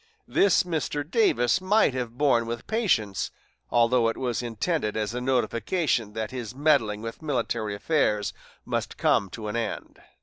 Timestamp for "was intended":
4.17-4.97